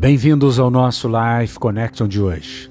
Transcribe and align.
Bem-vindos 0.00 0.58
ao 0.58 0.70
nosso 0.70 1.06
Life 1.08 1.58
Connection 1.58 2.08
de 2.08 2.22
hoje. 2.22 2.70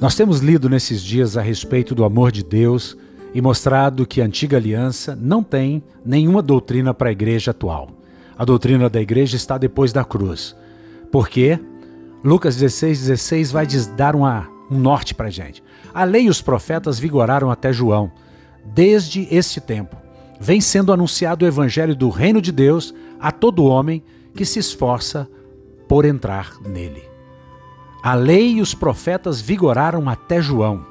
Nós 0.00 0.14
temos 0.14 0.38
lido 0.38 0.68
nesses 0.68 1.02
dias 1.02 1.36
a 1.36 1.42
respeito 1.42 1.92
do 1.92 2.04
amor 2.04 2.30
de 2.30 2.44
Deus 2.44 2.96
e 3.34 3.40
mostrado 3.40 4.06
que 4.06 4.22
a 4.22 4.26
antiga 4.26 4.56
aliança 4.56 5.18
não 5.20 5.42
tem 5.42 5.82
nenhuma 6.06 6.40
doutrina 6.40 6.94
para 6.94 7.08
a 7.08 7.12
igreja 7.12 7.50
atual. 7.50 7.90
A 8.38 8.44
doutrina 8.44 8.88
da 8.88 9.00
igreja 9.00 9.34
está 9.34 9.58
depois 9.58 9.92
da 9.92 10.04
cruz. 10.04 10.54
Por 11.10 11.28
quê? 11.28 11.58
Lucas 12.22 12.54
16, 12.54 13.00
16 13.08 13.50
vai 13.50 13.66
dar 13.96 14.14
uma, 14.14 14.48
um 14.70 14.78
norte 14.78 15.16
para 15.16 15.26
a 15.26 15.30
gente. 15.30 15.64
A 15.92 16.04
lei 16.04 16.26
e 16.26 16.30
os 16.30 16.40
profetas 16.40 16.96
vigoraram 16.96 17.50
até 17.50 17.72
João. 17.72 18.08
Desde 18.64 19.26
este 19.34 19.60
tempo, 19.60 19.96
vem 20.38 20.60
sendo 20.60 20.92
anunciado 20.92 21.44
o 21.44 21.48
evangelho 21.48 21.96
do 21.96 22.08
reino 22.08 22.40
de 22.40 22.52
Deus 22.52 22.94
a 23.18 23.32
todo 23.32 23.64
homem 23.64 24.00
que 24.32 24.44
se 24.44 24.60
esforça 24.60 25.28
por 25.90 26.04
entrar 26.04 26.52
nele. 26.60 27.02
A 28.00 28.14
lei 28.14 28.52
e 28.52 28.60
os 28.60 28.74
profetas 28.74 29.40
vigoraram 29.40 30.08
até 30.08 30.40
João. 30.40 30.86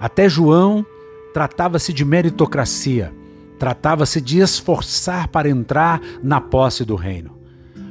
Até 0.00 0.26
João 0.26 0.86
tratava-se 1.34 1.92
de 1.92 2.02
meritocracia, 2.02 3.14
tratava-se 3.58 4.18
de 4.18 4.38
esforçar 4.38 5.28
para 5.28 5.50
entrar 5.50 6.00
na 6.22 6.40
posse 6.40 6.82
do 6.82 6.96
reino. 6.96 7.36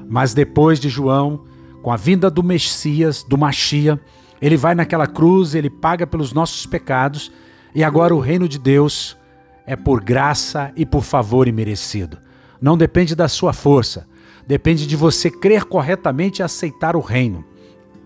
Mas 0.10 0.34
depois 0.34 0.80
de 0.80 0.90
João, 0.90 1.46
com 1.84 1.92
a 1.92 1.96
vinda 1.96 2.28
do 2.32 2.42
Messias, 2.42 3.22
do 3.22 3.38
Machia, 3.38 4.02
ele 4.42 4.58
vai 4.58 4.74
naquela 4.74 5.06
cruz, 5.06 5.54
ele 5.54 5.70
paga 5.70 6.08
pelos 6.08 6.34
nossos 6.34 6.66
pecados, 6.66 7.32
e 7.76 7.84
agora 7.84 8.16
o 8.16 8.20
reino 8.20 8.50
de 8.50 8.58
Deus 8.58 9.16
é 9.64 9.76
por 9.76 10.04
graça 10.04 10.72
e 10.76 10.88
por 10.88 11.04
favor 11.04 11.48
imerecido. 11.48 12.18
Não 12.60 12.76
depende 12.76 13.16
da 13.16 13.28
sua 13.28 13.54
força, 13.54 14.08
Depende 14.48 14.86
de 14.86 14.96
você 14.96 15.30
crer 15.30 15.66
corretamente 15.66 16.42
e 16.42 16.44
aceitar 16.44 16.96
o 16.96 17.00
reino 17.00 17.44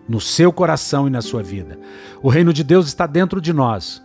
no 0.07 0.19
seu 0.19 0.51
coração 0.51 1.07
e 1.07 1.11
na 1.11 1.21
sua 1.21 1.43
vida. 1.43 1.79
O 2.21 2.29
reino 2.29 2.51
de 2.51 2.63
Deus 2.63 2.87
está 2.87 3.05
dentro 3.05 3.39
de 3.39 3.53
nós. 3.53 4.01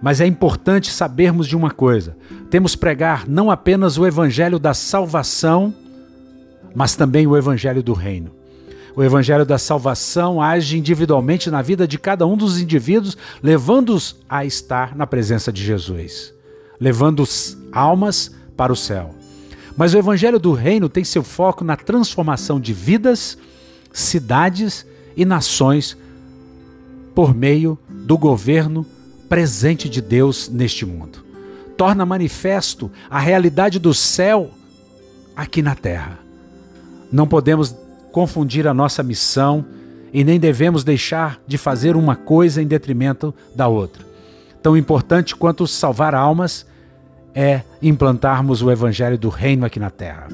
Mas 0.00 0.20
é 0.20 0.26
importante 0.26 0.90
sabermos 0.90 1.46
de 1.46 1.56
uma 1.56 1.70
coisa: 1.70 2.16
temos 2.50 2.74
pregar 2.74 3.28
não 3.28 3.50
apenas 3.50 3.98
o 3.98 4.06
evangelho 4.06 4.58
da 4.58 4.74
salvação, 4.74 5.72
mas 6.74 6.96
também 6.96 7.26
o 7.26 7.36
evangelho 7.36 7.82
do 7.82 7.92
reino. 7.92 8.32
O 8.94 9.02
evangelho 9.02 9.46
da 9.46 9.56
salvação 9.56 10.42
age 10.42 10.76
individualmente 10.76 11.50
na 11.50 11.62
vida 11.62 11.86
de 11.86 11.98
cada 11.98 12.26
um 12.26 12.36
dos 12.36 12.60
indivíduos, 12.60 13.16
levando-os 13.42 14.16
a 14.28 14.44
estar 14.44 14.94
na 14.94 15.06
presença 15.06 15.52
de 15.52 15.64
Jesus, 15.64 16.34
levando 16.78 17.24
almas 17.72 18.34
para 18.54 18.72
o 18.72 18.76
céu. 18.76 19.21
Mas 19.76 19.94
o 19.94 19.98
Evangelho 19.98 20.38
do 20.38 20.52
Reino 20.52 20.88
tem 20.88 21.04
seu 21.04 21.22
foco 21.22 21.64
na 21.64 21.76
transformação 21.76 22.60
de 22.60 22.72
vidas, 22.72 23.38
cidades 23.92 24.86
e 25.16 25.24
nações 25.24 25.96
por 27.14 27.34
meio 27.34 27.78
do 27.88 28.16
governo 28.16 28.86
presente 29.28 29.88
de 29.88 30.00
Deus 30.00 30.48
neste 30.48 30.84
mundo. 30.84 31.24
Torna 31.76 32.04
manifesto 32.04 32.90
a 33.10 33.18
realidade 33.18 33.78
do 33.78 33.94
céu 33.94 34.50
aqui 35.34 35.62
na 35.62 35.74
terra. 35.74 36.18
Não 37.10 37.26
podemos 37.26 37.74
confundir 38.12 38.68
a 38.68 38.74
nossa 38.74 39.02
missão 39.02 39.64
e 40.12 40.22
nem 40.22 40.38
devemos 40.38 40.84
deixar 40.84 41.40
de 41.46 41.56
fazer 41.56 41.96
uma 41.96 42.14
coisa 42.14 42.62
em 42.62 42.66
detrimento 42.66 43.34
da 43.54 43.68
outra. 43.68 44.04
Tão 44.62 44.76
importante 44.76 45.34
quanto 45.34 45.66
salvar 45.66 46.14
almas 46.14 46.66
é 47.34 47.62
implantarmos 47.80 48.62
o 48.62 48.70
evangelho 48.70 49.18
do 49.18 49.28
reino 49.28 49.64
aqui 49.64 49.80
na 49.80 49.90
terra. 49.90 50.28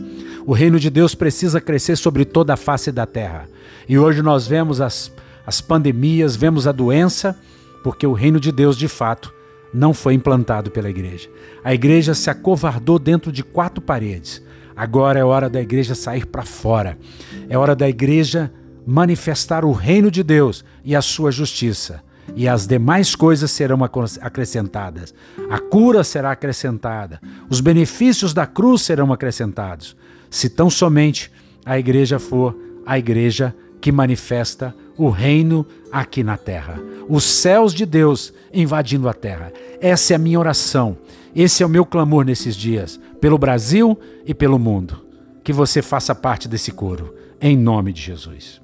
O 0.46 0.52
reino 0.52 0.78
de 0.80 0.90
Deus 0.90 1.14
precisa 1.14 1.60
crescer 1.60 1.96
sobre 1.96 2.24
toda 2.24 2.54
a 2.54 2.56
face 2.56 2.90
da 2.90 3.06
terra. 3.06 3.48
E 3.88 3.98
hoje 3.98 4.22
nós 4.22 4.46
vemos 4.46 4.80
as, 4.80 5.12
as 5.46 5.60
pandemias, 5.60 6.36
vemos 6.36 6.66
a 6.66 6.72
doença, 6.72 7.38
porque 7.84 8.06
o 8.06 8.12
reino 8.12 8.40
de 8.40 8.50
Deus, 8.50 8.76
de 8.76 8.88
fato, 8.88 9.32
não 9.72 9.92
foi 9.92 10.14
implantado 10.14 10.70
pela 10.70 10.90
igreja. 10.90 11.28
A 11.62 11.74
igreja 11.74 12.14
se 12.14 12.30
acovardou 12.30 12.98
dentro 12.98 13.30
de 13.30 13.42
quatro 13.42 13.80
paredes. 13.82 14.42
Agora 14.74 15.18
é 15.18 15.24
hora 15.24 15.48
da 15.48 15.60
igreja 15.60 15.94
sair 15.94 16.26
para 16.26 16.44
fora. 16.44 16.98
É 17.48 17.58
hora 17.58 17.76
da 17.76 17.88
igreja 17.88 18.50
manifestar 18.86 19.64
o 19.64 19.72
reino 19.72 20.10
de 20.10 20.22
Deus 20.22 20.64
e 20.84 20.96
a 20.96 21.02
sua 21.02 21.30
justiça 21.30 22.02
e 22.36 22.48
as 22.48 22.66
demais 22.66 23.14
coisas 23.14 23.50
serão 23.50 23.80
acrescentadas. 23.82 25.14
A 25.50 25.58
cura 25.58 26.04
será 26.04 26.32
acrescentada, 26.32 27.20
os 27.48 27.60
benefícios 27.60 28.32
da 28.32 28.46
cruz 28.46 28.82
serão 28.82 29.12
acrescentados, 29.12 29.96
se 30.30 30.48
tão 30.48 30.68
somente 30.70 31.30
a 31.64 31.78
igreja 31.78 32.18
for 32.18 32.56
a 32.86 32.98
igreja 32.98 33.54
que 33.80 33.92
manifesta 33.92 34.74
o 34.96 35.10
reino 35.10 35.66
aqui 35.92 36.24
na 36.24 36.36
terra. 36.36 36.80
Os 37.08 37.24
céus 37.24 37.74
de 37.74 37.84
Deus 37.84 38.32
invadindo 38.52 39.08
a 39.08 39.14
terra. 39.14 39.52
Essa 39.80 40.14
é 40.14 40.16
a 40.16 40.18
minha 40.18 40.40
oração. 40.40 40.96
Esse 41.36 41.62
é 41.62 41.66
o 41.66 41.68
meu 41.68 41.84
clamor 41.84 42.24
nesses 42.24 42.56
dias, 42.56 42.98
pelo 43.20 43.38
Brasil 43.38 43.98
e 44.26 44.34
pelo 44.34 44.58
mundo. 44.58 45.04
Que 45.44 45.52
você 45.52 45.82
faça 45.82 46.14
parte 46.14 46.48
desse 46.48 46.72
coro, 46.72 47.14
em 47.40 47.56
nome 47.56 47.92
de 47.92 48.00
Jesus. 48.00 48.60